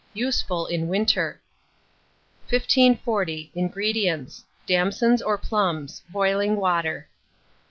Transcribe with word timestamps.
(Useful 0.15 0.65
in 0.65 0.87
Winter.) 0.87 1.39
1540. 2.49 3.51
INGREDIENTS. 3.53 4.43
Damsons 4.65 5.21
or 5.21 5.37
plums; 5.37 6.01
boiling 6.11 6.55
water. 6.55 7.07